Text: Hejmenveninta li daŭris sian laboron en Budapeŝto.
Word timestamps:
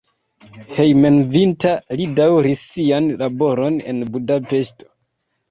Hejmenveninta 0.77 1.73
li 1.99 2.07
daŭris 2.21 2.65
sian 2.71 3.11
laboron 3.21 3.79
en 3.93 4.03
Budapeŝto. 4.17 4.91